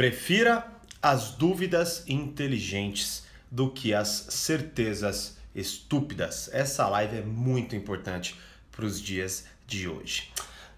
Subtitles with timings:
[0.00, 0.64] Prefira
[1.02, 6.48] as dúvidas inteligentes do que as certezas estúpidas.
[6.54, 8.34] Essa live é muito importante
[8.72, 10.32] para os dias de hoje.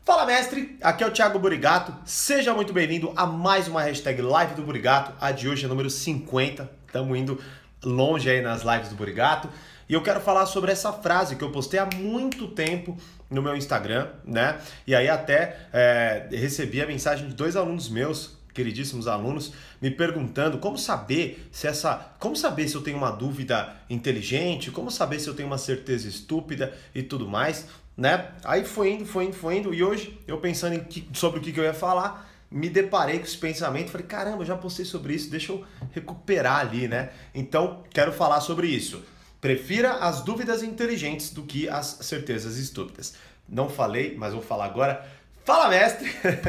[0.05, 4.57] Fala mestre, aqui é o Thiago Burigato, seja muito bem-vindo a mais uma hashtag Live
[4.57, 7.41] do Burigato, a de hoje é número 50, estamos indo
[7.85, 9.49] longe aí nas lives do Burigato,
[9.89, 12.99] e eu quero falar sobre essa frase que eu postei há muito tempo
[13.31, 14.59] no meu Instagram, né?
[14.85, 20.59] E aí até é, recebi a mensagem de dois alunos meus queridíssimos alunos me perguntando
[20.59, 25.29] como saber se essa, como saber se eu tenho uma dúvida inteligente, como saber se
[25.29, 28.33] eu tenho uma certeza estúpida e tudo mais, né?
[28.45, 31.53] Aí foi indo, foi indo, foi indo e hoje eu pensando que, sobre o que,
[31.53, 35.31] que eu ia falar, me deparei com esse pensamento, falei, caramba, já postei sobre isso,
[35.31, 37.11] deixa eu recuperar ali, né?
[37.35, 39.03] Então, quero falar sobre isso.
[39.41, 43.15] Prefira as dúvidas inteligentes do que as certezas estúpidas.
[43.49, 45.05] Não falei, mas vou falar agora.
[45.45, 46.09] Fala, mestre!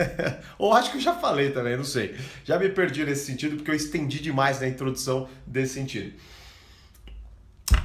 [0.58, 2.16] Ou acho que eu já falei também, não sei.
[2.44, 6.14] Já me perdi nesse sentido porque eu estendi demais na introdução desse sentido.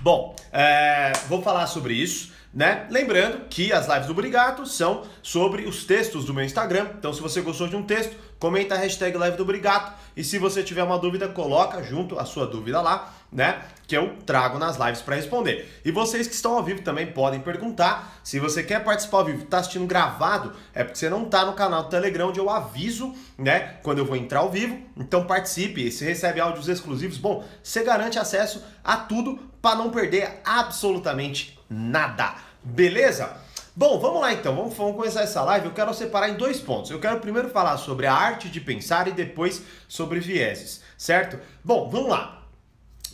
[0.03, 2.87] Bom, é, vou falar sobre isso, né?
[2.91, 6.89] Lembrando que as lives do Brigato são sobre os textos do meu Instagram.
[6.99, 9.93] Então, se você gostou de um texto, comenta a hashtag live do Brigato.
[10.17, 13.63] E se você tiver uma dúvida, coloca junto a sua dúvida lá, né?
[13.87, 15.81] Que eu trago nas lives para responder.
[15.85, 18.21] E vocês que estão ao vivo também podem perguntar.
[18.23, 21.53] Se você quer participar ao vivo, está assistindo gravado, é porque você não está no
[21.53, 23.79] canal do Telegram, onde eu aviso, né?
[23.83, 24.79] Quando eu vou entrar ao vivo.
[24.97, 25.91] Então participe.
[25.91, 32.35] Se recebe áudios exclusivos, bom, você garante acesso a tudo para não perder absolutamente nada.
[32.63, 33.48] Beleza?
[33.79, 35.67] Bom, vamos lá então, vamos, vamos, começar essa live.
[35.67, 36.91] Eu quero separar em dois pontos.
[36.91, 41.39] Eu quero primeiro falar sobre a arte de pensar e depois sobre vieses, certo?
[41.63, 42.43] Bom, vamos lá.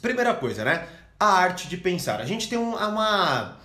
[0.01, 0.89] Primeira coisa, né?
[1.21, 2.19] A arte de pensar.
[2.19, 3.59] A gente tem uma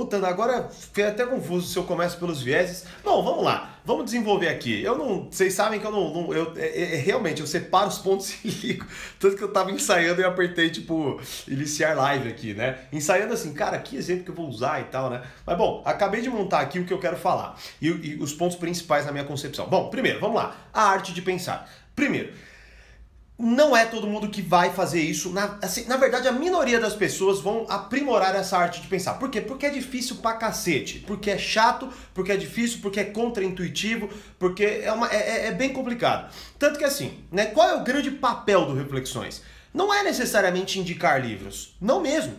[0.00, 2.86] Puta, agora fiquei até confuso se eu começo pelos vieses.
[3.04, 4.82] Bom, vamos lá, vamos desenvolver aqui.
[4.82, 5.30] Eu não.
[5.30, 6.10] Vocês sabem que eu não.
[6.10, 8.86] não eu, é, é, é realmente, eu separo os pontos e ligo.
[9.18, 12.78] Tanto que eu tava ensaiando e apertei, tipo, iniciar live aqui, né?
[12.90, 15.20] Ensaiando assim, cara, que exemplo que eu vou usar e tal, né?
[15.44, 17.60] Mas bom, acabei de montar aqui o que eu quero falar.
[17.78, 19.66] E, e os pontos principais na minha concepção.
[19.66, 20.56] Bom, primeiro, vamos lá.
[20.72, 21.70] A arte de pensar.
[21.94, 22.32] Primeiro,
[23.40, 25.30] não é todo mundo que vai fazer isso.
[25.30, 29.14] Na, assim, na verdade, a minoria das pessoas vão aprimorar essa arte de pensar.
[29.14, 29.40] Por quê?
[29.40, 30.98] Porque é difícil pra cacete.
[31.00, 35.52] Porque é chato, porque é difícil, porque é contraintuitivo, porque é, uma, é, é, é
[35.52, 36.30] bem complicado.
[36.58, 39.42] Tanto que assim, né, qual é o grande papel do Reflexões?
[39.72, 41.74] Não é necessariamente indicar livros.
[41.80, 42.34] Não mesmo.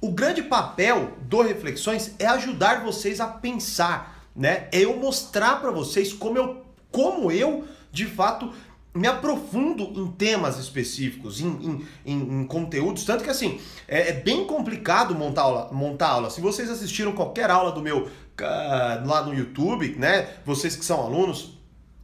[0.00, 4.68] O grande papel do Reflexões é ajudar vocês a pensar, né?
[4.70, 8.52] É eu mostrar para vocês como eu, como eu de fato
[8.94, 14.12] me aprofundo em temas específicos, em, em, em, em conteúdos, tanto que assim, é, é,
[14.12, 16.30] bem complicado montar aula, montar aula.
[16.30, 20.28] Se vocês assistiram qualquer aula do meu uh, lá no YouTube, né?
[20.44, 21.58] Vocês que são alunos,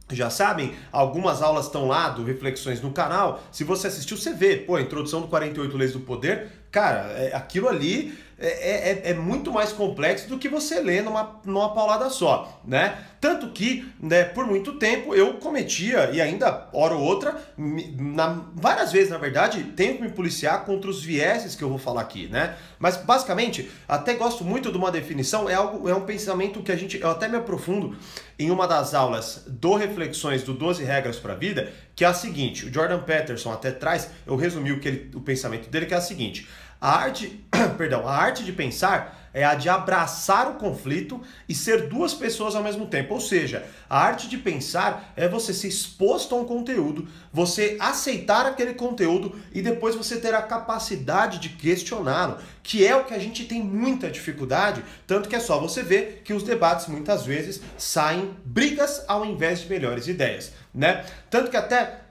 [0.09, 3.41] já sabem, algumas aulas estão lá do Reflexões no canal.
[3.53, 7.33] Se você assistiu, você vê, pô, a introdução do 48 Leis do Poder, cara, é,
[7.33, 11.73] aquilo ali é, é, é, é, muito mais complexo do que você lê numa, numa
[11.73, 12.97] paulada só, né?
[13.21, 18.91] Tanto que, né, por muito tempo eu cometia, e ainda, hora ou outra, na, várias
[18.91, 22.27] vezes, na verdade, tenho que me policiar contra os vieses que eu vou falar aqui,
[22.29, 22.55] né?
[22.79, 26.75] Mas, basicamente, até gosto muito de uma definição, é, algo, é um pensamento que a
[26.75, 27.95] gente, eu até me aprofundo
[28.39, 32.13] em uma das aulas do Reflexões do 12 Regras para a Vida, que é a
[32.15, 35.93] seguinte, o Jordan Peterson até traz, eu resumi o, que ele, o pensamento dele, que
[35.93, 36.47] é a seguinte,
[36.81, 37.45] a arte,
[37.77, 42.55] perdão, a arte de pensar é a de abraçar o conflito e ser duas pessoas
[42.55, 43.13] ao mesmo tempo.
[43.13, 48.45] Ou seja, a arte de pensar é você ser exposto a um conteúdo, você aceitar
[48.45, 53.19] aquele conteúdo e depois você ter a capacidade de questioná-lo, que é o que a
[53.19, 57.61] gente tem muita dificuldade, tanto que é só você ver que os debates muitas vezes
[57.77, 61.05] saem brigas ao invés de melhores ideias, né?
[61.29, 62.01] Tanto que até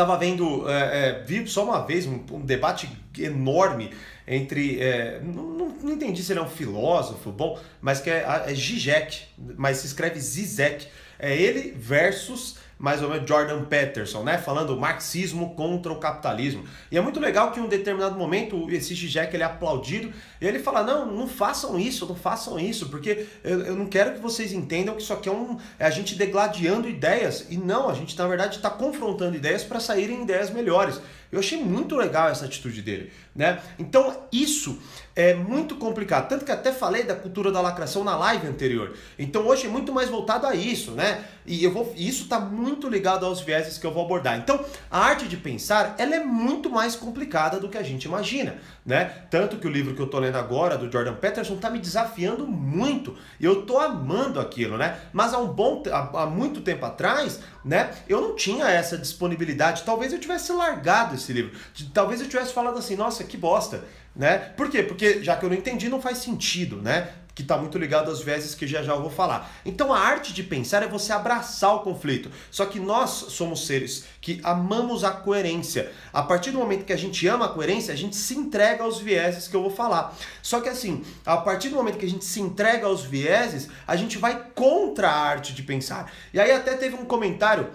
[0.00, 2.88] Estava vendo, é, é, vi só uma vez um, um debate
[3.18, 3.90] enorme
[4.26, 4.80] entre.
[4.80, 8.54] É, não, não, não, entendi se ele é um filósofo, bom, mas que é, é
[8.54, 9.24] Zizek,
[9.58, 10.86] mas se escreve Zizek.
[11.18, 14.38] É ele versus mais ou menos Jordan Peterson, né?
[14.38, 16.64] Falando marxismo contra o capitalismo.
[16.90, 20.10] E é muito legal que em um determinado momento esse Zizek ele é aplaudido
[20.40, 24.14] e ele fala: não, não façam isso, não façam isso, porque eu, eu não quero
[24.14, 27.46] que vocês entendam que isso aqui é, um, é a gente degladiando ideias.
[27.50, 30.98] E não, a gente na verdade está confrontando ideias para saírem ideias melhores.
[31.30, 33.60] Eu achei muito legal essa atitude dele, né?
[33.78, 34.80] Então isso
[35.14, 38.94] é muito complicado, tanto que até falei da cultura da lacração na live anterior.
[39.18, 41.24] Então hoje é muito mais voltado a isso, né?
[41.46, 44.38] E eu vou, isso está muito ligado aos vieses que eu vou abordar.
[44.38, 48.56] Então, a arte de pensar, ela é muito mais complicada do que a gente imagina,
[48.84, 49.04] né?
[49.30, 52.46] Tanto que o livro que eu tô lendo agora, do Jordan Peterson, tá me desafiando
[52.46, 53.16] muito.
[53.40, 54.98] Eu tô amando aquilo, né?
[55.12, 59.82] Mas há um bom há, há muito tempo atrás, né, eu não tinha essa disponibilidade.
[59.82, 61.52] Talvez eu tivesse largado esse livro.
[61.92, 63.84] Talvez eu tivesse falado assim, nossa, que bosta,
[64.14, 64.38] né?
[64.38, 64.82] Por quê?
[64.82, 67.12] Porque já que eu não entendi, não faz sentido, né?
[67.40, 69.50] que está muito ligado às vezes que já já eu vou falar.
[69.64, 72.30] Então a arte de pensar é você abraçar o conflito.
[72.50, 75.90] Só que nós somos seres que amamos a coerência.
[76.12, 78.98] A partir do momento que a gente ama a coerência, a gente se entrega aos
[78.98, 80.14] vieses que eu vou falar.
[80.42, 83.96] Só que assim, a partir do momento que a gente se entrega aos vieses, a
[83.96, 86.12] gente vai contra a arte de pensar.
[86.34, 87.70] E aí até teve um comentário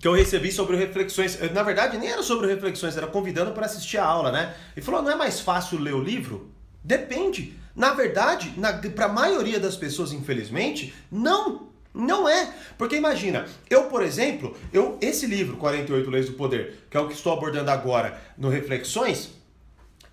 [0.00, 1.38] que eu recebi sobre reflexões.
[1.52, 4.54] Na verdade, nem era sobre reflexões, era convidando para assistir a aula, né?
[4.74, 6.50] E falou: não é mais fácil ler o livro?
[6.82, 7.54] Depende.
[7.76, 8.52] Na verdade,
[8.94, 11.68] para a maioria das pessoas, infelizmente, não.
[11.92, 12.54] Não é.
[12.78, 17.08] Porque imagina, eu, por exemplo, eu esse livro, 48 Leis do Poder, que é o
[17.08, 19.30] que estou abordando agora no Reflexões,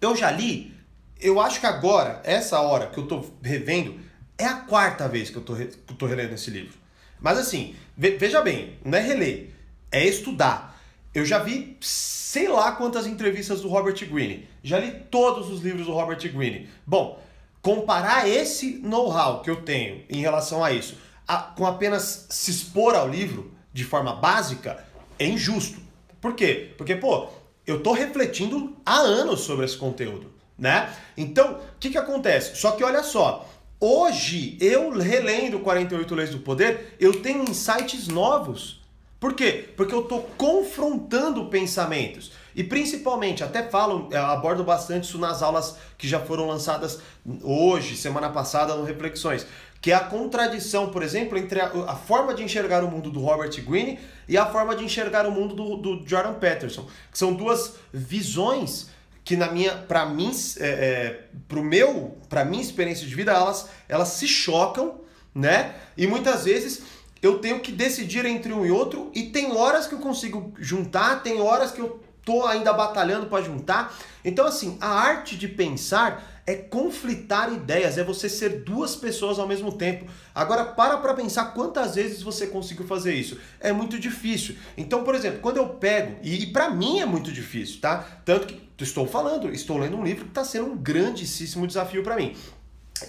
[0.01, 0.73] eu já li,
[1.21, 3.99] eu acho que agora, essa hora que eu estou revendo,
[4.39, 5.45] é a quarta vez que eu
[5.91, 6.77] estou relendo esse livro.
[7.19, 9.51] Mas assim, veja bem, não é reler,
[9.91, 10.79] é estudar.
[11.13, 14.47] Eu já vi sei lá quantas entrevistas do Robert Greene.
[14.63, 16.69] Já li todos os livros do Robert Greene.
[16.85, 17.21] Bom,
[17.61, 20.95] comparar esse know-how que eu tenho em relação a isso
[21.27, 24.85] a, com apenas se expor ao livro de forma básica
[25.19, 25.79] é injusto.
[26.21, 26.73] Por quê?
[26.77, 27.27] Porque, pô,
[27.65, 30.91] eu tô refletindo há anos sobre esse conteúdo, né?
[31.15, 32.55] Então, o que que acontece?
[32.55, 33.47] Só que olha só,
[33.79, 38.81] hoje eu relendo 48 Leis do Poder, eu tenho insights novos
[39.19, 39.69] por quê?
[39.75, 42.31] Porque eu estou confrontando pensamentos.
[42.55, 46.99] E principalmente, até falo, abordo bastante isso nas aulas que já foram lançadas
[47.43, 49.45] hoje, semana passada, no Reflexões.
[49.79, 53.19] Que é a contradição, por exemplo, entre a, a forma de enxergar o mundo do
[53.19, 56.87] Robert Greene e a forma de enxergar o mundo do, do Jordan Peterson.
[57.11, 58.89] Que são duas visões
[59.23, 64.07] que na minha, para mim, é, é, meu, para minha experiência de vida, elas, elas
[64.09, 65.01] se chocam,
[65.35, 65.75] né?
[65.97, 66.81] E muitas vezes
[67.27, 71.21] eu tenho que decidir entre um e outro e tem horas que eu consigo juntar,
[71.21, 73.95] tem horas que eu tô ainda batalhando para juntar.
[74.23, 79.47] Então assim, a arte de pensar é conflitar ideias, é você ser duas pessoas ao
[79.47, 80.05] mesmo tempo.
[80.33, 83.37] Agora para para pensar quantas vezes você conseguiu fazer isso.
[83.59, 84.55] É muito difícil.
[84.77, 88.21] Então, por exemplo, quando eu pego, e, e para mim é muito difícil, tá?
[88.23, 92.15] Tanto que estou falando, estou lendo um livro que está sendo um grandíssimo desafio para
[92.15, 92.33] mim.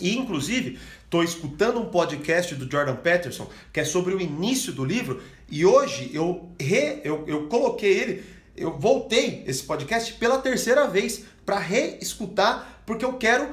[0.00, 0.78] E inclusive,
[1.08, 5.64] estou escutando um podcast do Jordan Peterson que é sobre o início do livro e
[5.64, 8.25] hoje eu, re, eu, eu coloquei ele,
[8.55, 13.49] eu voltei esse podcast pela terceira vez para reescutar porque eu quero,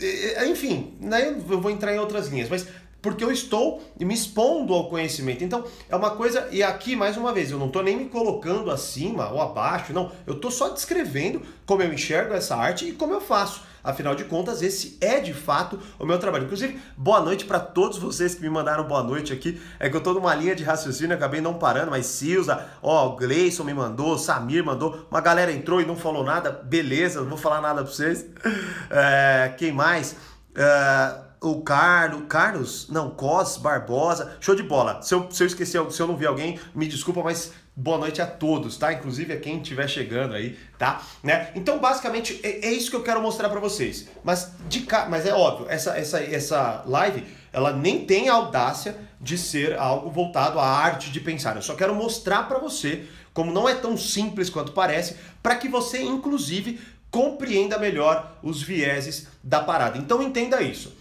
[0.00, 2.66] eh, enfim, né, eu vou entrar em outras linhas, mas
[3.08, 5.42] porque eu estou me expondo ao conhecimento.
[5.42, 8.70] Então, é uma coisa, e aqui, mais uma vez, eu não estou nem me colocando
[8.70, 10.12] acima ou abaixo, não.
[10.26, 13.62] Eu estou só descrevendo como eu enxergo essa arte e como eu faço.
[13.82, 16.44] Afinal de contas, esse é de fato o meu trabalho.
[16.44, 19.58] Inclusive, boa noite para todos vocês que me mandaram boa noite aqui.
[19.80, 23.16] É que eu tô numa linha de raciocínio, acabei não parando, mas Silza, ó, o
[23.16, 27.38] Gleison me mandou, Samir mandou, uma galera entrou e não falou nada, beleza, não vou
[27.38, 28.26] falar nada para vocês.
[28.90, 30.16] É, quem mais?
[30.54, 35.02] É, o Carlos, Carlos, não, Cos Barbosa, show de bola.
[35.02, 38.20] Se eu, se eu esqueci, se eu não vi alguém, me desculpa, mas boa noite
[38.20, 38.92] a todos, tá?
[38.92, 41.00] Inclusive a quem estiver chegando aí, tá?
[41.22, 41.50] Né?
[41.54, 44.08] Então, basicamente, é, é isso que eu quero mostrar para vocês.
[44.24, 49.38] Mas, de mas é óbvio, essa, essa, essa live, ela nem tem a audácia de
[49.38, 51.54] ser algo voltado à arte de pensar.
[51.54, 55.68] Eu só quero mostrar para você como não é tão simples quanto parece, para que
[55.68, 59.96] você, inclusive, compreenda melhor os vieses da parada.
[59.96, 60.92] Então, entenda isso.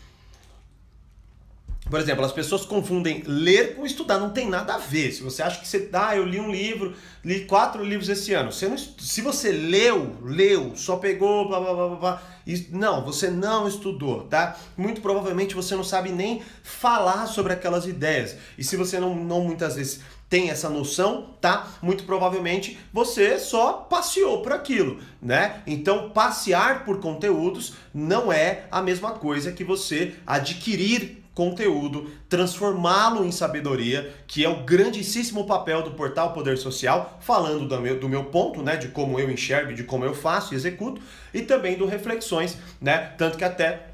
[1.90, 5.12] Por exemplo, as pessoas confundem ler com estudar, não tem nada a ver.
[5.12, 8.52] Se você acha que você, ah, eu li um livro, li quatro livros esse ano.
[8.52, 13.30] Você não, se você leu, leu, só pegou, blá blá blá blá, e, não, você
[13.30, 14.58] não estudou, tá?
[14.76, 18.36] Muito provavelmente você não sabe nem falar sobre aquelas ideias.
[18.58, 21.68] E se você não, não muitas vezes tem essa noção, tá?
[21.82, 25.62] Muito provavelmente você só passeou por aquilo, né?
[25.66, 33.32] Então, passear por conteúdos não é a mesma coisa que você adquirir conteúdo, transformá-lo em
[33.32, 38.24] sabedoria, que é o grandíssimo papel do portal Poder Social, falando do meu, do meu
[38.24, 41.00] ponto, né, de como eu enxergo, de como eu faço e executo,
[41.32, 43.86] e também do reflexões, né, tanto que até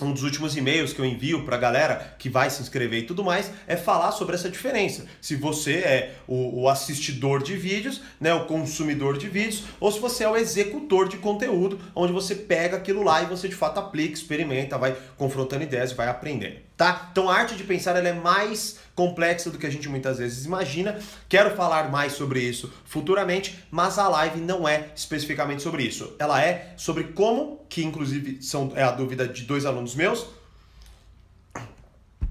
[0.00, 3.06] um dos últimos e-mails que eu envio para a galera que vai se inscrever e
[3.06, 5.06] tudo mais é falar sobre essa diferença.
[5.20, 9.98] Se você é o, o, assistidor de vídeos, né, o consumidor de vídeos, ou se
[9.98, 13.80] você é o executor de conteúdo, onde você pega aquilo lá e você de fato
[13.80, 16.65] aplica, experimenta, vai confrontando ideias e vai aprendendo.
[16.76, 17.08] Tá?
[17.10, 20.44] Então a arte de pensar ela é mais complexa do que a gente muitas vezes
[20.44, 20.98] imagina.
[21.28, 26.14] Quero falar mais sobre isso futuramente, mas a live não é especificamente sobre isso.
[26.18, 30.26] Ela é sobre como, que inclusive são, é a dúvida de dois alunos meus,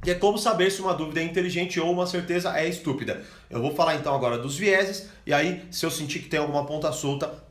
[0.06, 3.24] que é como saber se uma dúvida é inteligente ou uma certeza é estúpida.
[3.50, 6.64] Eu vou falar então agora dos vieses, e aí, se eu sentir que tem alguma
[6.64, 7.44] ponta solta,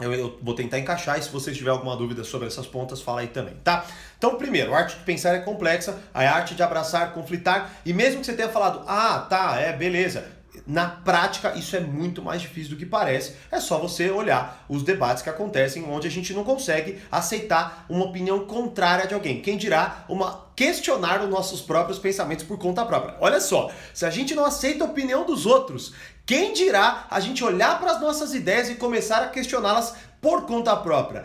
[0.00, 3.20] eu, eu, vou tentar encaixar e se você tiver alguma dúvida sobre essas pontas, fala
[3.20, 3.84] aí também, tá?
[4.16, 8.20] Então, primeiro, a arte de pensar é complexa, a arte de abraçar, conflitar, e mesmo
[8.20, 10.37] que você tenha falado, ah, tá, é, beleza,
[10.68, 13.36] na prática, isso é muito mais difícil do que parece.
[13.50, 18.04] É só você olhar os debates que acontecem onde a gente não consegue aceitar uma
[18.04, 19.40] opinião contrária de alguém.
[19.40, 23.14] Quem dirá uma questionar os nossos próprios pensamentos por conta própria.
[23.18, 25.94] Olha só, se a gente não aceita a opinião dos outros,
[26.26, 30.76] quem dirá a gente olhar para as nossas ideias e começar a questioná-las por conta
[30.76, 31.24] própria?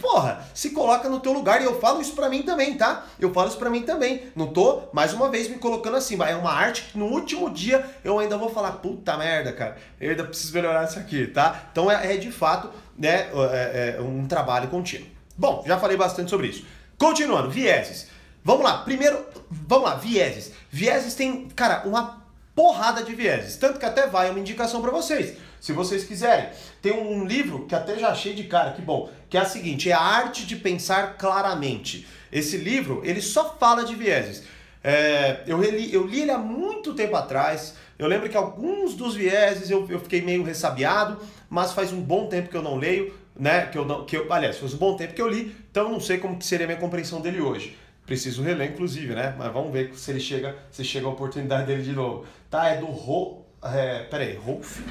[0.00, 3.06] Porra, se coloca no teu lugar e eu falo isso pra mim também, tá?
[3.18, 4.24] Eu falo isso pra mim também.
[4.34, 6.20] Não tô, mais uma vez, me colocando assim.
[6.22, 10.10] É uma arte que no último dia eu ainda vou falar, puta merda, cara, eu
[10.10, 11.68] ainda preciso melhorar isso aqui, tá?
[11.70, 15.08] Então é, é de fato né, é, é um trabalho contínuo.
[15.36, 16.64] Bom, já falei bastante sobre isso.
[16.98, 18.08] Continuando, vieses.
[18.42, 20.52] Vamos lá, primeiro, vamos lá, vieses.
[20.70, 22.22] Vieses tem, cara, uma
[22.54, 23.56] porrada de vieses.
[23.56, 26.50] Tanto que até vai uma indicação para vocês se vocês quiserem.
[26.82, 29.90] Tem um livro que até já achei de cara, que bom, que é a seguinte,
[29.90, 32.06] é a arte de pensar claramente.
[32.30, 34.44] Esse livro, ele só fala de vieses.
[34.82, 39.14] É, eu, li, eu li ele há muito tempo atrás, eu lembro que alguns dos
[39.14, 41.18] vieses eu, eu fiquei meio ressabiado,
[41.48, 43.64] mas faz um bom tempo que eu não leio, né?
[43.64, 45.98] Que eu não, que eu, aliás, faz um bom tempo que eu li, então não
[45.98, 47.74] sei como que seria a minha compreensão dele hoje.
[48.04, 49.34] Preciso reler, inclusive, né?
[49.38, 52.26] Mas vamos ver se ele chega, se chega a oportunidade dele de novo.
[52.50, 53.46] Tá, é do Ro.
[53.62, 54.82] É, peraí, Rolf?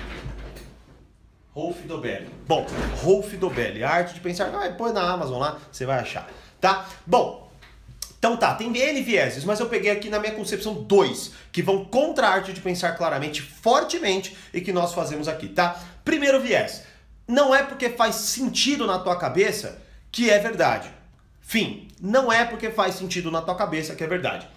[1.54, 2.30] Rolf Dobelli.
[2.48, 2.66] Bom,
[3.04, 6.28] Rolf Dobelli, a arte de pensar, ah, põe na Amazon lá, você vai achar,
[6.60, 6.88] tá?
[7.06, 7.52] Bom,
[8.18, 11.86] então tá, tem N vieses, mas eu peguei aqui na minha concepção dois, que vão
[11.86, 15.80] contra a arte de pensar claramente, fortemente, e que nós fazemos aqui, tá?
[16.04, 16.84] Primeiro viés,
[17.28, 19.82] não é porque faz sentido na tua cabeça
[20.12, 20.90] que é verdade.
[21.42, 24.48] Fim, não é porque faz sentido na tua cabeça que é verdade.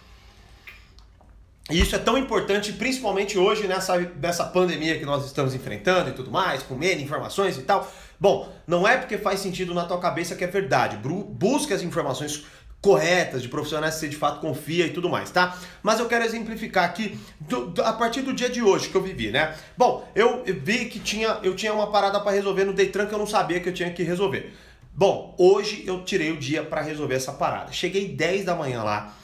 [1.68, 6.12] E isso é tão importante, principalmente hoje nessa, nessa pandemia que nós estamos enfrentando e
[6.12, 7.90] tudo mais, com medo, informações e tal.
[8.20, 10.96] Bom, não é porque faz sentido na tua cabeça que é verdade.
[10.96, 12.44] Busque as informações
[12.80, 15.58] corretas de profissionais que você de fato confia e tudo mais, tá?
[15.82, 19.02] Mas eu quero exemplificar aqui do, do, a partir do dia de hoje que eu
[19.02, 19.56] vivi, né?
[19.76, 23.18] Bom, eu vi que tinha, eu tinha uma parada para resolver no Detran que eu
[23.18, 24.54] não sabia que eu tinha que resolver.
[24.94, 27.72] Bom, hoje eu tirei o dia para resolver essa parada.
[27.72, 29.16] Cheguei 10 da manhã lá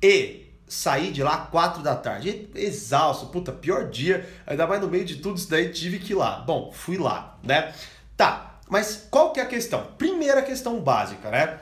[0.00, 5.04] e saí de lá 4 da tarde, exausto, puta, pior dia, ainda mais no meio
[5.04, 6.40] de tudo isso daí, tive que ir lá.
[6.40, 7.72] Bom, fui lá, né?
[8.16, 9.86] Tá, mas qual que é a questão?
[9.96, 11.58] Primeira questão básica, né?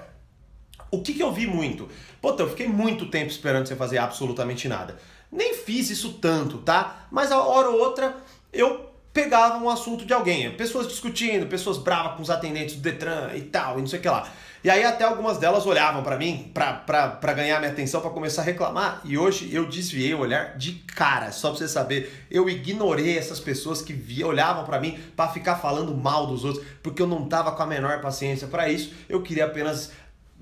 [0.91, 1.89] O que, que eu vi muito?
[2.21, 4.97] Puta, eu fiquei muito tempo esperando você fazer absolutamente nada.
[5.31, 7.07] Nem fiz isso tanto, tá?
[7.11, 8.17] Mas a hora ou outra
[8.53, 13.31] eu pegava um assunto de alguém, pessoas discutindo, pessoas bravas com os atendentes do Detran
[13.35, 14.31] e tal, e não sei o que lá.
[14.67, 18.45] E aí até algumas delas olhavam para mim para ganhar minha atenção, para começar a
[18.45, 19.01] reclamar.
[19.05, 22.27] E hoje eu desviei o olhar de cara, só pra você saber.
[22.29, 26.67] Eu ignorei essas pessoas que via, olhavam para mim para ficar falando mal dos outros,
[26.83, 28.93] porque eu não tava com a menor paciência para isso.
[29.09, 29.93] Eu queria apenas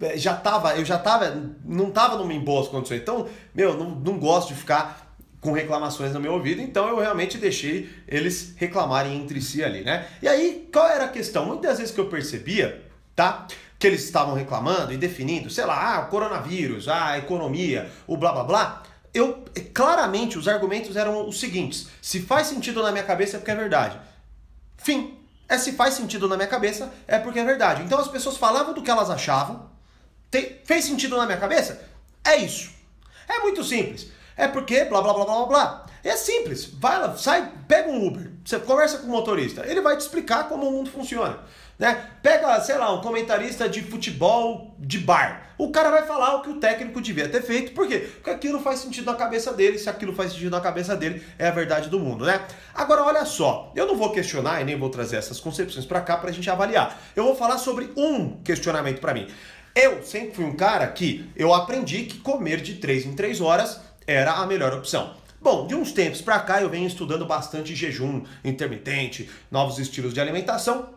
[0.00, 1.30] eh, já tava, eu já tava,
[1.62, 3.02] não tava numa boas condições.
[3.02, 7.36] Então, meu, não, não gosto de ficar com reclamações no meu ouvido, então eu realmente
[7.36, 10.08] deixei eles reclamarem entre si ali, né?
[10.22, 11.44] E aí, qual era a questão?
[11.44, 12.82] Muitas vezes que eu percebia,
[13.14, 13.46] tá?
[13.84, 18.16] Que eles estavam reclamando e definindo, sei lá, ah, o coronavírus, ah, a economia, o
[18.16, 23.04] blá blá blá, eu claramente os argumentos eram os seguintes: se faz sentido na minha
[23.04, 24.00] cabeça é porque é verdade.
[24.78, 25.18] Fim.
[25.46, 27.82] É se faz sentido na minha cabeça é porque é verdade.
[27.82, 29.68] Então as pessoas falavam do que elas achavam.
[30.30, 31.86] Tem, fez sentido na minha cabeça?
[32.24, 32.70] É isso.
[33.28, 34.06] É muito simples.
[34.34, 35.86] É porque blá blá blá blá blá.
[36.02, 36.64] É simples.
[36.64, 38.32] Vai lá, sai, pega um Uber.
[38.44, 39.64] Você conversa com o motorista.
[39.66, 41.38] Ele vai te explicar como o mundo funciona.
[41.78, 42.10] Né?
[42.22, 45.54] Pega, sei lá, um comentarista de futebol de bar.
[45.56, 47.72] O cara vai falar o que o técnico devia ter feito.
[47.72, 48.00] Por quê?
[48.16, 49.78] Porque aquilo faz sentido na cabeça dele.
[49.78, 52.44] Se aquilo faz sentido na cabeça dele, é a verdade do mundo, né?
[52.74, 53.72] Agora, olha só.
[53.74, 57.00] Eu não vou questionar e nem vou trazer essas concepções para cá pra gente avaliar.
[57.16, 59.26] Eu vou falar sobre um questionamento para mim.
[59.74, 63.80] Eu sempre fui um cara que eu aprendi que comer de 3 em 3 horas
[64.06, 65.23] era a melhor opção.
[65.44, 70.20] Bom, de uns tempos para cá eu venho estudando bastante jejum intermitente, novos estilos de
[70.20, 70.88] alimentação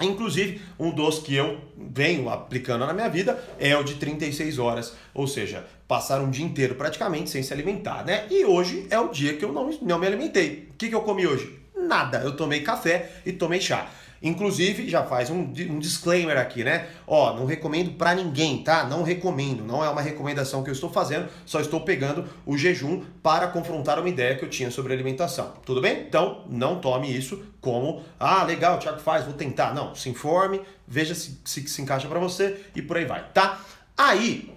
[0.00, 4.94] Inclusive, um dos que eu venho aplicando na minha vida é o de 36 horas,
[5.12, 8.26] ou seja, passar um dia inteiro praticamente sem se alimentar, né?
[8.30, 10.68] E hoje é o dia que eu não, não me alimentei.
[10.70, 11.58] O que, que eu comi hoje?
[11.76, 12.18] Nada.
[12.18, 13.90] Eu tomei café e tomei chá.
[14.22, 16.88] Inclusive, já faz um, um disclaimer aqui, né?
[17.06, 18.84] Ó, não recomendo para ninguém, tá?
[18.84, 23.04] Não recomendo, não é uma recomendação que eu estou fazendo, só estou pegando o jejum
[23.22, 25.52] para confrontar uma ideia que eu tinha sobre alimentação.
[25.64, 26.00] Tudo bem?
[26.00, 29.74] Então, não tome isso como, ah, legal, o Thiago faz, vou tentar.
[29.74, 33.60] Não, se informe, veja se se, se encaixa para você e por aí vai, tá?
[33.96, 34.52] Aí,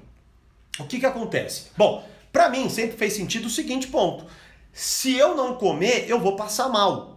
[0.79, 1.67] o que que acontece?
[1.77, 4.25] Bom, para mim sempre fez sentido o seguinte ponto.
[4.71, 7.10] Se eu não comer, eu vou passar mal.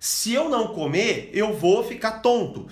[0.00, 2.68] Se eu não comer, eu vou ficar tonto.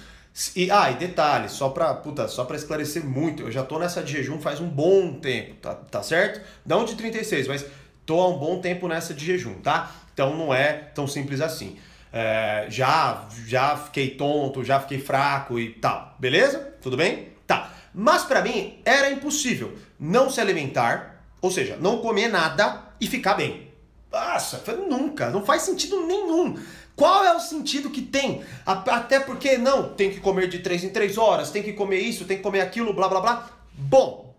[0.54, 4.02] E, ah, e detalhe, só pra, puta, só pra esclarecer muito, eu já tô nessa
[4.02, 6.42] de jejum faz um bom tempo, tá, tá certo?
[6.64, 7.64] Não de 36, mas
[8.04, 9.90] tô há um bom tempo nessa de jejum, tá?
[10.12, 11.78] Então não é tão simples assim.
[12.12, 16.59] É, já, já fiquei tonto, já fiquei fraco e tal, beleza?
[16.83, 17.30] Tudo bem?
[17.47, 17.71] Tá.
[17.95, 23.35] Mas para mim era impossível não se alimentar, ou seja, não comer nada e ficar
[23.35, 23.71] bem.
[24.12, 26.59] Nossa, nunca, não faz sentido nenhum.
[26.96, 28.42] Qual é o sentido que tem?
[28.64, 32.24] Até porque não, tem que comer de 3 em 3 horas, tem que comer isso,
[32.24, 33.50] tem que comer aquilo, blá blá blá.
[33.74, 34.34] Bom,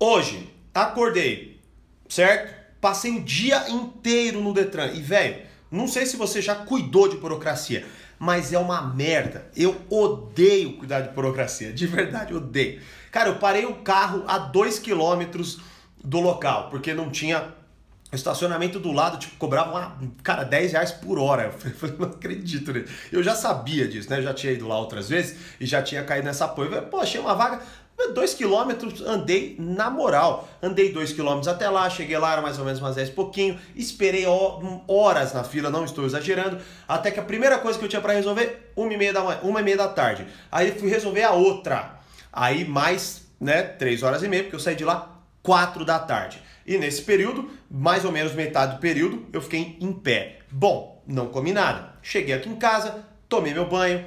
[0.00, 1.60] hoje acordei,
[2.08, 2.54] certo?
[2.80, 7.18] Passei o dia inteiro no Detran e velho, não sei se você já cuidou de
[7.18, 7.86] burocracia,
[8.18, 9.50] mas é uma merda.
[9.54, 12.80] Eu odeio cuidar de burocracia, de verdade, odeio.
[13.10, 15.60] Cara, eu parei o carro a 2 quilômetros
[16.02, 17.54] do local, porque não tinha
[18.16, 21.52] estacionamento do lado, tipo, cobrava, uma, cara, 10 reais por hora.
[21.64, 22.92] Eu falei, não acredito nisso.
[23.10, 24.18] Eu já sabia disso, né?
[24.18, 26.66] Eu já tinha ido lá outras vezes e já tinha caído nessa apoio.
[26.66, 27.60] Eu falei, pô, achei uma vaga.
[28.14, 30.48] Dois quilômetros, andei na moral.
[30.62, 33.58] Andei dois quilômetros até lá, cheguei lá, era mais ou menos umas 10 e pouquinho.
[33.76, 34.24] Esperei
[34.88, 36.58] horas na fila, não estou exagerando.
[36.88, 39.62] Até que a primeira coisa que eu tinha para resolver, uma e, meia da, e
[39.62, 40.26] meia da tarde.
[40.50, 42.00] Aí fui resolver a outra.
[42.32, 46.42] Aí mais, né, três horas e meia, porque eu saí de lá quatro da tarde.
[46.66, 50.40] E nesse período, mais ou menos metade do período, eu fiquei em pé.
[50.50, 51.94] Bom, não comi nada.
[52.02, 54.06] Cheguei aqui em casa, tomei meu banho,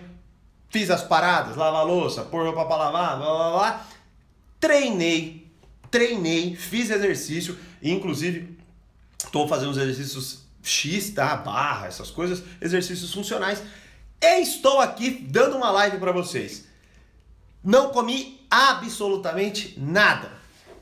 [0.70, 3.88] fiz as paradas, lavar a louça, pôr roupa para lavar, blá blá blá.
[4.60, 5.48] Treinei,
[5.92, 8.58] treinei, fiz exercício, inclusive
[9.18, 11.36] estou fazendo os exercícios X, tá?
[11.36, 13.62] Barra, essas coisas, exercícios funcionais.
[14.22, 16.66] E estou aqui dando uma live para vocês.
[17.64, 20.32] Não comi absolutamente nada,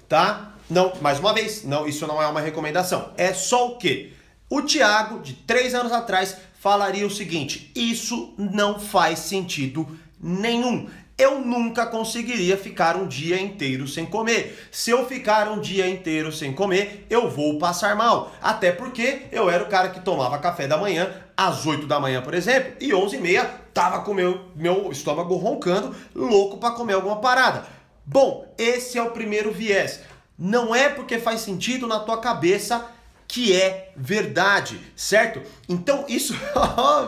[0.07, 0.52] tá?
[0.73, 3.11] Não, mais uma vez, não, isso não é uma recomendação.
[3.15, 4.11] É só o que?
[4.49, 9.87] O Tiago, de três anos atrás, falaria o seguinte: isso não faz sentido
[10.19, 10.89] nenhum.
[11.15, 14.67] Eu nunca conseguiria ficar um dia inteiro sem comer.
[14.71, 18.33] Se eu ficar um dia inteiro sem comer, eu vou passar mal.
[18.41, 22.19] Até porque eu era o cara que tomava café da manhã às 8 da manhã,
[22.23, 26.93] por exemplo, e 11 e meia tava com meu, meu estômago roncando, louco para comer
[26.93, 27.63] alguma parada.
[28.05, 30.01] Bom, esse é o primeiro viés
[30.43, 32.85] não é porque faz sentido na tua cabeça
[33.25, 35.41] que é verdade, certo?
[35.69, 36.35] Então isso.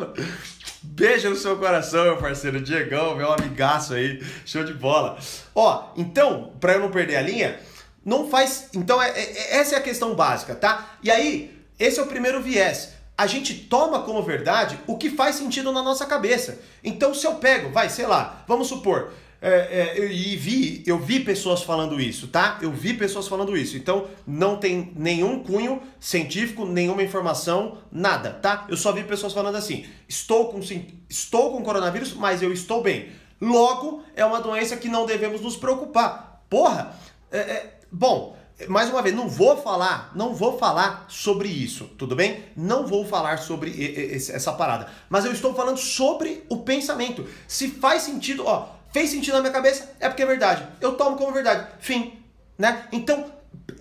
[0.82, 5.20] Beijo no seu coração, meu parceiro Diegão, meu amigaço aí, show de bola.
[5.54, 7.60] Ó, então, para eu não perder a linha,
[8.06, 8.70] não faz.
[8.74, 10.96] Então, é, é, essa é a questão básica, tá?
[11.04, 12.94] E aí, esse é o primeiro viés.
[13.18, 16.60] A gente toma como verdade o que faz sentido na nossa cabeça.
[16.82, 19.12] Então, se eu pego, vai, sei lá, vamos supor,
[19.48, 22.58] é, é, eu, e vi, eu vi pessoas falando isso, tá?
[22.64, 23.78] Eu vi pessoas falando isso.
[23.78, 28.66] Então não tem nenhum cunho científico, nenhuma informação, nada, tá?
[28.68, 30.60] Eu só vi pessoas falando assim: estou com,
[31.08, 33.10] estou com coronavírus, mas eu estou bem.
[33.40, 36.44] Logo, é uma doença que não devemos nos preocupar.
[36.50, 36.96] Porra!
[37.32, 38.36] É, é, bom,
[38.68, 42.46] mais uma vez, não vou falar, não vou falar sobre isso, tudo bem?
[42.56, 44.88] Não vou falar sobre essa parada.
[45.08, 47.28] Mas eu estou falando sobre o pensamento.
[47.48, 49.94] Se faz sentido, ó, Fez sentido na minha cabeça?
[50.00, 50.66] É porque é verdade.
[50.80, 51.68] Eu tomo como verdade.
[51.82, 52.18] Fim.
[52.58, 52.88] Né?
[52.94, 53.30] Então,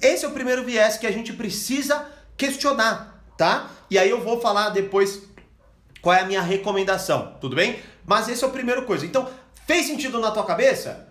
[0.03, 3.71] esse é o primeiro viés que a gente precisa questionar, tá?
[3.89, 5.23] E aí eu vou falar depois
[6.03, 7.79] qual é a minha recomendação, tudo bem?
[8.05, 9.07] Mas esse é o primeiro coisa.
[9.07, 9.31] Então,
[9.69, 11.07] fez sentido na tua cabeça?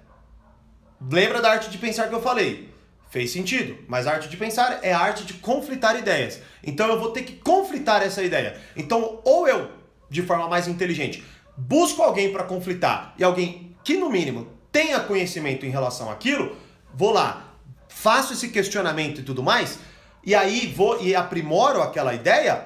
[1.09, 2.73] Lembra da arte de pensar que eu falei?
[3.09, 6.41] Fez sentido, mas a arte de pensar é a arte de conflitar ideias.
[6.61, 8.59] Então eu vou ter que conflitar essa ideia.
[8.75, 9.71] Então, ou eu,
[10.09, 11.23] de forma mais inteligente,
[11.55, 16.55] busco alguém para conflitar e alguém que no mínimo tenha conhecimento em relação àquilo,
[16.93, 17.53] vou lá,
[17.87, 19.79] faço esse questionamento e tudo mais,
[20.25, 22.65] e aí vou e aprimoro aquela ideia,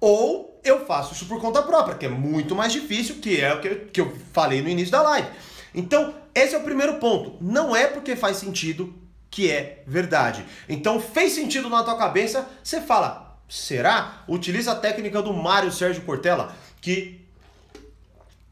[0.00, 3.60] ou eu faço isso por conta própria, que é muito mais difícil, que é o
[3.60, 5.28] que, que eu falei no início da live.
[5.74, 7.36] Então, esse é o primeiro ponto.
[7.40, 8.94] Não é porque faz sentido
[9.30, 10.44] que é verdade.
[10.68, 14.24] Então, fez sentido na tua cabeça, você fala, será?
[14.26, 17.25] Utiliza a técnica do Mário Sérgio Cortella, que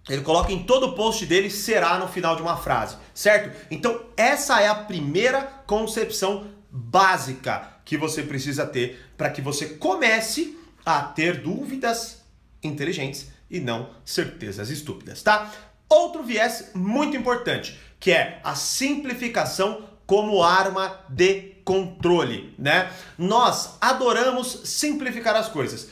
[0.08, 3.56] ele coloca em todo o post dele será no final de uma frase, certo?
[3.70, 10.58] Então, essa é a primeira concepção básica que você precisa ter para que você comece
[10.84, 12.22] a ter dúvidas
[12.62, 15.50] inteligentes e não certezas estúpidas, tá?
[15.88, 22.92] Outro viés muito importante, que é a simplificação como arma de controle, né?
[23.16, 25.88] Nós adoramos simplificar as coisas.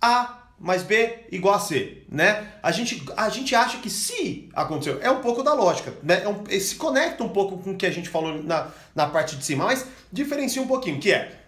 [0.00, 2.52] A mais B igual a C, né?
[2.62, 6.22] A gente, a gente acha que se aconteceu, é um pouco da lógica, né?
[6.22, 9.34] É um, se conecta um pouco com o que a gente falou na, na parte
[9.34, 11.40] de cima, mas diferencia um pouquinho, que é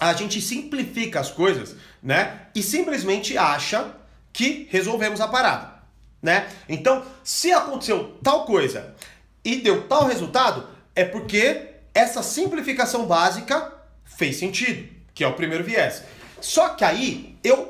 [0.00, 2.46] a gente simplifica as coisas, né?
[2.52, 3.94] E simplesmente acha
[4.32, 5.74] que resolvemos a parada,
[6.20, 6.48] né?
[6.68, 8.96] Então, se aconteceu tal coisa
[9.44, 13.72] e deu tal resultado, é porque essa simplificação básica
[14.04, 16.02] fez sentido, que é o primeiro viés.
[16.40, 17.69] Só que aí eu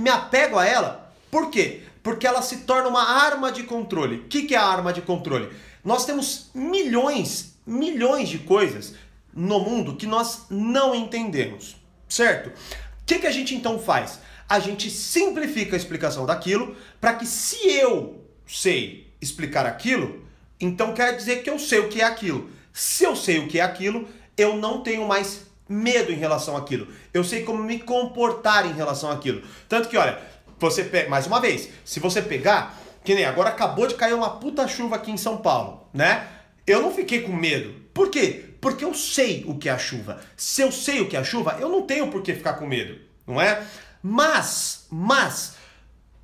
[0.00, 1.82] me apego a ela, por quê?
[2.02, 4.16] Porque ela se torna uma arma de controle.
[4.16, 5.50] O que, que é a arma de controle?
[5.84, 8.94] Nós temos milhões, milhões de coisas
[9.32, 11.76] no mundo que nós não entendemos,
[12.08, 12.48] certo?
[12.48, 14.20] O que, que a gente então faz?
[14.48, 20.24] A gente simplifica a explicação daquilo para que se eu sei explicar aquilo,
[20.58, 22.50] então quer dizer que eu sei o que é aquilo.
[22.72, 26.88] Se eu sei o que é aquilo, eu não tenho mais medo em relação àquilo.
[27.14, 29.42] Eu sei como me comportar em relação àquilo.
[29.68, 30.18] Tanto que, olha,
[30.58, 34.30] você pega, mais uma vez, se você pegar, que nem agora acabou de cair uma
[34.30, 36.26] puta chuva aqui em São Paulo, né?
[36.66, 37.72] Eu não fiquei com medo.
[37.94, 38.46] Por quê?
[38.60, 40.20] Porque eu sei o que é a chuva.
[40.36, 42.66] Se eu sei o que é a chuva, eu não tenho por que ficar com
[42.66, 43.64] medo, não é?
[44.02, 45.54] Mas, mas,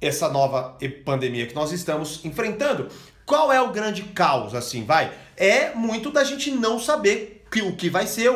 [0.00, 2.88] essa nova pandemia que nós estamos enfrentando,
[3.24, 5.12] qual é o grande caos, assim, vai?
[5.36, 8.30] É muito da gente não saber que, o que vai ser,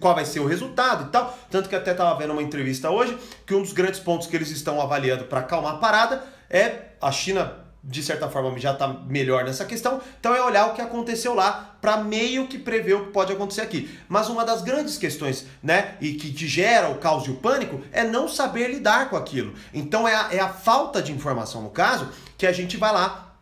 [0.00, 1.36] qual vai ser o resultado e tal.
[1.50, 4.50] Tanto que até estava vendo uma entrevista hoje que um dos grandes pontos que eles
[4.50, 9.44] estão avaliando para acalmar a parada é a China de certa forma já está melhor
[9.44, 10.00] nessa questão.
[10.18, 13.60] Então é olhar o que aconteceu lá para meio que prever o que pode acontecer
[13.60, 13.96] aqui.
[14.08, 17.80] Mas uma das grandes questões, né, e que te gera o caos e o pânico
[17.92, 19.54] é não saber lidar com aquilo.
[19.72, 23.35] Então é a, é a falta de informação no caso que a gente vai lá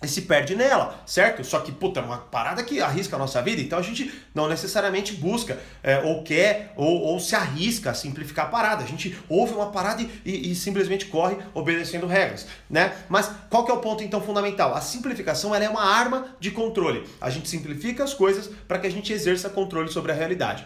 [0.00, 1.42] e se perde nela, certo?
[1.42, 4.48] Só que, puta, é uma parada que arrisca a nossa vida, então a gente não
[4.48, 8.84] necessariamente busca, é, ou quer, ou, ou, se arrisca a simplificar a parada.
[8.84, 12.94] A gente ouve uma parada e, e, e, simplesmente corre obedecendo regras, né?
[13.08, 14.72] Mas qual que é o ponto, então, fundamental?
[14.72, 17.04] A simplificação ela é uma arma de controle.
[17.20, 20.64] A gente simplifica as coisas para que a gente exerça controle sobre a realidade.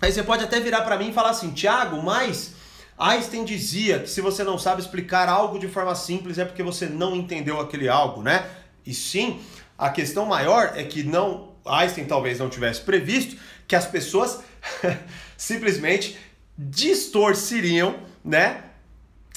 [0.00, 2.52] Aí você pode até virar para mim e falar assim, Tiago, mas
[2.98, 6.86] Einstein dizia que se você não sabe explicar algo de forma simples é porque você
[6.86, 8.48] não entendeu aquele algo, né?
[8.84, 9.40] E sim,
[9.76, 14.40] a questão maior é que não Einstein talvez não tivesse previsto que as pessoas
[15.36, 16.16] simplesmente
[16.56, 18.62] distorceriam, né,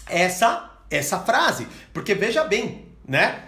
[0.07, 1.67] essa essa frase.
[1.93, 3.43] Porque veja bem, né?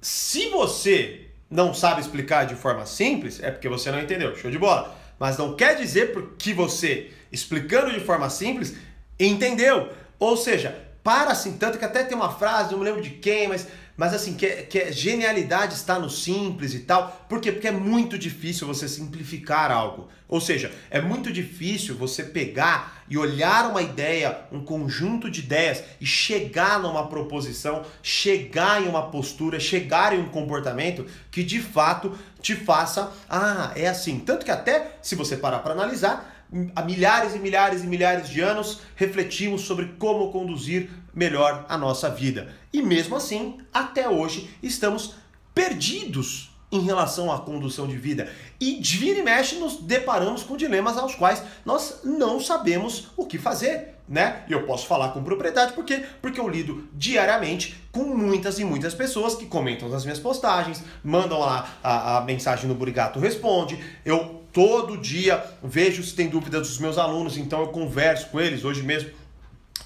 [0.00, 4.34] Se você não sabe explicar de forma simples, é porque você não entendeu.
[4.36, 4.96] Show de bola.
[5.18, 8.76] Mas não quer dizer que você explicando de forma simples
[9.18, 9.90] Entendeu?
[10.18, 13.46] Ou seja, para assim, tanto que até tem uma frase, não me lembro de quem,
[13.46, 17.24] mas, mas assim, que, é, que é, genialidade está no simples e tal.
[17.28, 17.52] Por quê?
[17.52, 20.08] Porque é muito difícil você simplificar algo.
[20.28, 25.84] Ou seja, é muito difícil você pegar e olhar uma ideia, um conjunto de ideias
[26.00, 32.18] e chegar numa proposição, chegar em uma postura, chegar em um comportamento que de fato
[32.42, 34.18] te faça, ah, é assim.
[34.18, 36.35] Tanto que até, se você parar para analisar,
[36.74, 42.10] há milhares e milhares e milhares de anos refletimos sobre como conduzir melhor a nossa
[42.10, 42.54] vida.
[42.72, 45.14] E mesmo assim, até hoje, estamos
[45.54, 48.30] perdidos em relação à condução de vida.
[48.60, 53.26] E de vira e mexe nos deparamos com dilemas aos quais nós não sabemos o
[53.26, 53.95] que fazer.
[54.08, 54.44] Né?
[54.48, 58.94] E eu posso falar com propriedade porque porque eu lido diariamente com muitas e muitas
[58.94, 63.78] pessoas que comentam nas minhas postagens, mandam lá a, a mensagem no Burigato Responde.
[64.04, 68.64] Eu todo dia vejo se tem dúvida dos meus alunos, então eu converso com eles.
[68.64, 69.10] Hoje mesmo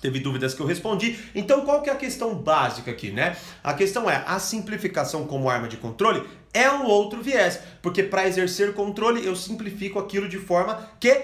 [0.01, 1.19] teve dúvidas que eu respondi.
[1.35, 3.37] Então, qual que é a questão básica aqui, né?
[3.63, 8.27] A questão é a simplificação como arma de controle é um outro viés, porque para
[8.27, 11.15] exercer controle eu simplifico aquilo de forma que,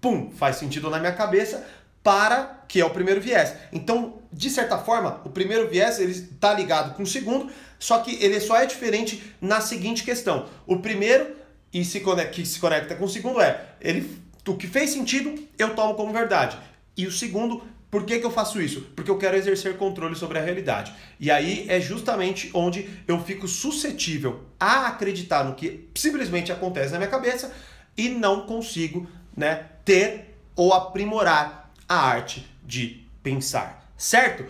[0.00, 1.66] pum, faz sentido na minha cabeça
[2.04, 3.54] para que é o primeiro viés.
[3.72, 8.22] Então, de certa forma, o primeiro viés ele está ligado com o segundo, só que
[8.22, 10.46] ele só é diferente na seguinte questão.
[10.66, 11.34] O primeiro
[11.72, 15.34] e se conecta, que se conecta com o segundo é, ele, o que fez sentido,
[15.58, 16.56] eu tomo como verdade.
[16.96, 18.82] E o segundo, por que, que eu faço isso?
[18.94, 20.92] Porque eu quero exercer controle sobre a realidade.
[21.18, 26.98] E aí é justamente onde eu fico suscetível a acreditar no que simplesmente acontece na
[26.98, 27.52] minha cabeça
[27.96, 33.90] e não consigo né, ter ou aprimorar a arte de pensar.
[33.96, 34.46] Certo?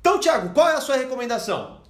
[0.00, 1.80] Então, Thiago, qual é a sua recomendação?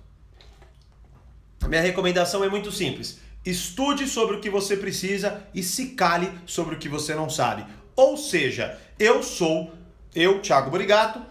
[1.62, 6.30] A minha recomendação é muito simples Estude sobre o que você precisa e se cale
[6.44, 7.64] sobre o que você não sabe.
[7.96, 9.72] Ou seja, eu sou,
[10.14, 11.22] eu, Thiago Brigato,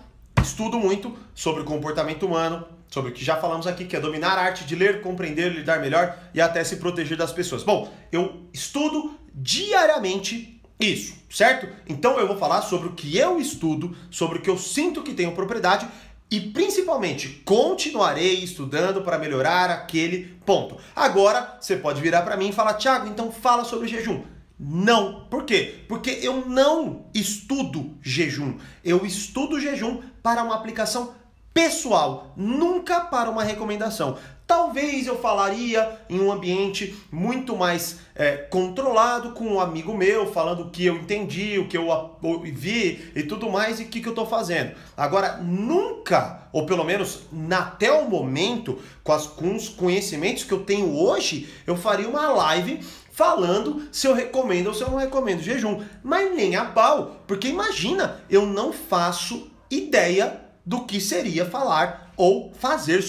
[0.41, 4.37] estudo muito sobre o comportamento humano, sobre o que já falamos aqui, que é dominar
[4.37, 7.61] a arte de ler, compreender, lidar melhor e até se proteger das pessoas.
[7.61, 11.67] Bom, eu estudo diariamente isso, certo?
[11.87, 15.13] Então eu vou falar sobre o que eu estudo, sobre o que eu sinto que
[15.13, 15.87] tenho propriedade
[16.29, 20.77] e principalmente continuarei estudando para melhorar aquele ponto.
[20.95, 24.23] Agora você pode virar para mim e falar, Thiago, então fala sobre jejum.
[24.59, 25.25] Não.
[25.29, 25.83] Por quê?
[25.87, 28.57] Porque eu não estudo jejum.
[28.83, 31.13] Eu estudo jejum para uma aplicação
[31.53, 34.17] pessoal, nunca para uma recomendação.
[34.47, 40.61] Talvez eu falaria em um ambiente muito mais é, controlado com um amigo meu, falando
[40.61, 42.17] o que eu entendi, o que eu
[42.53, 44.71] vi e tudo mais e o que, que eu estou fazendo.
[44.95, 50.63] Agora, nunca, ou pelo menos até o momento, com, as, com os conhecimentos que eu
[50.63, 52.79] tenho hoje, eu faria uma live
[53.11, 55.83] falando se eu recomendo ou se eu não recomendo jejum.
[56.01, 62.51] Mas nem a pau, porque imagina, eu não faço ideia do que seria falar ou
[62.59, 62.99] fazer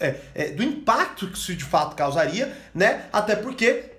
[0.00, 3.04] é, é, do impacto que isso de fato causaria, né?
[3.12, 3.92] Até porque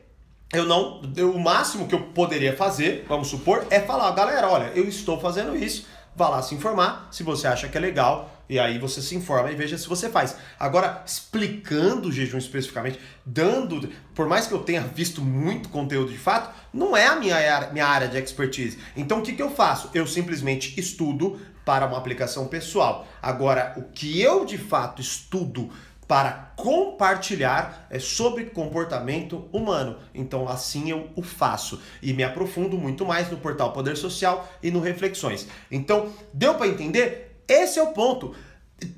[0.51, 4.71] eu não, eu, o máximo que eu poderia fazer, vamos supor, é falar, galera, olha,
[4.75, 8.59] eu estou fazendo isso, vá lá se informar, se você acha que é legal, e
[8.59, 10.35] aí você se informa e veja se você faz.
[10.59, 16.17] Agora, explicando o jejum especificamente, dando, por mais que eu tenha visto muito conteúdo de
[16.17, 18.77] fato, não é a minha, minha área de expertise.
[18.95, 19.89] Então o que, que eu faço?
[19.93, 23.07] Eu simplesmente estudo para uma aplicação pessoal.
[23.21, 25.71] Agora, o que eu de fato estudo
[26.07, 29.97] para compartilhar é sobre comportamento humano.
[30.13, 34.69] Então, assim eu o faço e me aprofundo muito mais no portal Poder Social e
[34.69, 35.47] no Reflexões.
[35.71, 37.41] Então, deu para entender?
[37.47, 38.35] Esse é o ponto.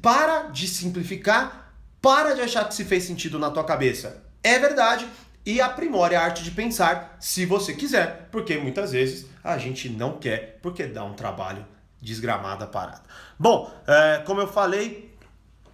[0.02, 4.24] Para de simplificar, para de achar que se fez sentido na tua cabeça.
[4.44, 5.08] É verdade
[5.46, 10.18] e aprimore a arte de pensar se você quiser, porque muitas vezes a gente não
[10.18, 11.66] quer porque dá um trabalho
[12.02, 13.04] desgramado a parada.
[13.38, 15.16] Bom, é, como eu falei,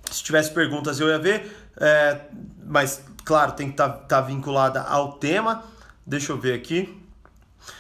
[0.09, 2.19] se tivesse perguntas eu ia ver, é,
[2.65, 5.63] mas claro, tem que estar tá, tá vinculada ao tema.
[6.05, 7.01] Deixa eu ver aqui.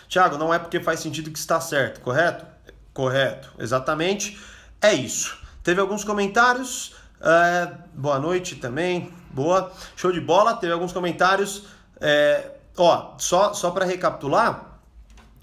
[0.07, 2.45] Tiago, não é porque faz sentido que está certo, correto?
[2.93, 4.39] Correto, exatamente.
[4.81, 5.37] É isso.
[5.63, 6.95] Teve alguns comentários.
[7.19, 9.11] É, boa noite também.
[9.31, 9.71] Boa.
[9.95, 10.55] Show de bola.
[10.55, 11.65] Teve alguns comentários.
[11.99, 14.79] É, ó, só, só para recapitular.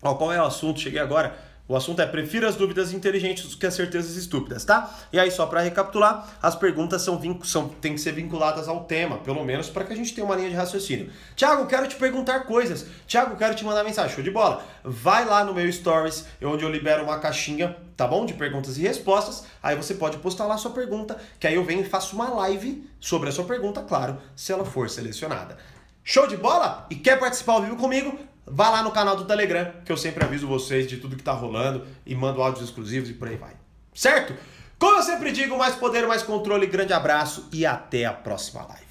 [0.02, 0.80] Ó, qual é o assunto?
[0.80, 1.36] Cheguei agora.
[1.70, 4.92] O assunto é prefira as dúvidas inteligentes do que as certezas estúpidas, tá?
[5.12, 9.18] E aí, só para recapitular, as perguntas são, são têm que ser vinculadas ao tema,
[9.18, 11.12] pelo menos para que a gente tenha uma linha de raciocínio.
[11.36, 12.86] Tiago, quero te perguntar coisas.
[13.06, 14.12] Tiago, quero te mandar mensagem.
[14.12, 14.64] Show de bola.
[14.82, 18.26] Vai lá no meu Stories, onde eu libero uma caixinha, tá bom?
[18.26, 19.44] De perguntas e respostas.
[19.62, 22.30] Aí você pode postar lá a sua pergunta, que aí eu venho e faço uma
[22.30, 25.56] live sobre a sua pergunta, claro, se ela for selecionada.
[26.02, 26.88] Show de bola?
[26.90, 28.18] E quer participar ao vivo comigo?
[28.52, 31.32] Vá lá no canal do Telegram, que eu sempre aviso vocês de tudo que tá
[31.32, 33.54] rolando e mando áudios exclusivos e por aí vai.
[33.94, 34.34] Certo?
[34.78, 38.89] Como eu sempre digo, mais poder, mais controle, grande abraço e até a próxima live.